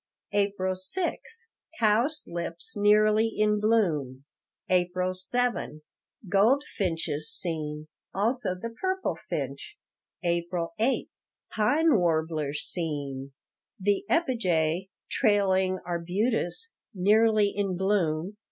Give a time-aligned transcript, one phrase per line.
[0.31, 1.45] April 6
[1.79, 4.25] Cowslips nearly in bloom.
[4.67, 5.83] April 7
[6.27, 9.77] Gold finches seen; also the purple finch.
[10.23, 11.07] April 8
[11.55, 13.33] Pine warbler seen.
[13.79, 18.37] The epigæa (trailing arbutus) nearly in bloom.